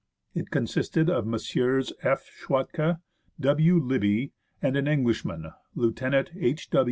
[0.33, 1.93] It consisted of Messrs.
[2.01, 2.27] F.
[2.35, 3.01] Schwatka,
[3.39, 3.79] W.
[3.79, 6.01] Libbey, and an Englishman, Lieut.
[6.01, 6.69] H.